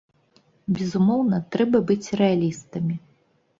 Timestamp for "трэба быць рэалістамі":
1.57-3.01